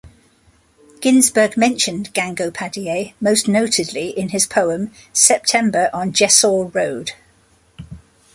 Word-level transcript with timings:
Ginsberg 0.99 1.55
mentioned 1.57 2.11
Gangopadhyay 2.15 3.13
most 3.21 3.45
notedly 3.45 4.11
in 4.11 4.29
his 4.29 4.47
poem 4.47 4.91
September 5.13 5.91
on 5.93 6.11
Jessore 6.11 6.69
Road. 6.73 7.11